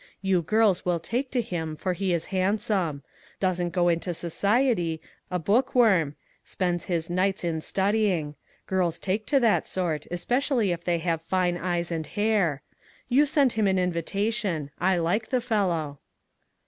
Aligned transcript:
You 0.23 0.41
girls 0.41 0.83
will 0.83 0.99
take 0.99 1.29
to 1.29 1.43
him, 1.43 1.75
for 1.75 1.93
he 1.93 2.11
is 2.11 2.25
handsome. 2.33 3.03
Doesn't 3.39 3.69
go 3.69 3.87
into 3.87 4.15
society; 4.15 4.99
a 5.29 5.37
book 5.37 5.75
worm; 5.75 6.15
spends 6.43 6.85
his 6.85 7.07
nights 7.07 7.43
in 7.43 7.61
studying. 7.61 8.33
Girls 8.65 8.97
take 8.97 9.27
to 9.27 9.39
that 9.41 9.67
sort, 9.67 10.07
especially 10.09 10.71
if 10.71 10.83
they 10.83 10.97
have 10.97 11.21
fine 11.21 11.55
eyes 11.55 11.91
and 11.91 12.07
hair. 12.07 12.63
You 13.09 13.27
send 13.27 13.51
him 13.53 13.67
an 13.67 13.77
invitation. 13.77 14.71
I 14.79 14.97
like 14.97 15.29
the 15.29 15.39
fellow." 15.39 15.99